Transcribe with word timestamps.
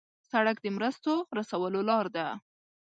سړک 0.31 0.57
د 0.61 0.65
مرستو 0.75 1.13
رسولو 1.37 1.79
لار 1.89 2.05
ده. 2.15 2.27